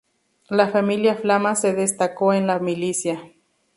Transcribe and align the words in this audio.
La 0.49 0.67
familia 0.67 1.13
Flama 1.13 1.53
se 1.55 1.73
destacó 1.75 2.33
en 2.33 2.47
la 2.47 2.57
milicia. 2.57 3.21